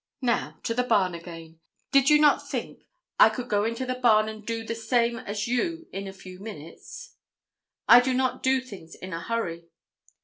[0.23, 1.59] "Now, to the barn again.
[1.91, 2.87] Do you not think
[3.19, 6.39] I could go into the barn and do the same as you in a few
[6.39, 7.17] minutes?"
[7.87, 9.67] "I do not do things in a hurry."